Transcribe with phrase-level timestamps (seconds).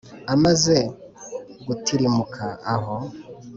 [0.33, 0.77] Amaze
[1.65, 2.95] gutirimuka aho,